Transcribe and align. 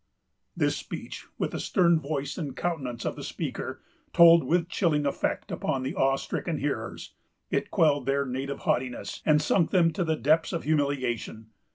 This 0.57 0.75
speech, 0.75 1.27
with 1.37 1.51
the 1.51 1.59
stern 1.59 1.99
voice 1.99 2.35
and 2.35 2.57
countenance 2.57 3.05
of 3.05 3.15
the 3.15 3.23
speaker, 3.23 3.83
told 4.13 4.43
with 4.43 4.67
chilling 4.67 5.05
effect 5.05 5.51
upon 5.51 5.83
the 5.83 5.93
awe 5.93 6.15
stricken 6.15 6.57
hearers. 6.57 7.13
It 7.51 7.69
quelled 7.69 8.07
their 8.07 8.25
native 8.25 8.61
haughtiness, 8.61 9.21
and 9.27 9.39
sunk 9.39 9.69
them 9.69 9.93
to 9.93 10.03
the 10.03 10.15
depths 10.15 10.53
of 10.53 10.63
humiliation. 10.63 11.51